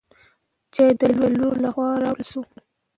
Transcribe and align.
چای 0.73 0.91
د 0.99 1.01
لور 1.37 1.55
له 1.63 1.69
خوا 1.73 1.89
راوړل 2.03 2.25
شو. 2.31 2.41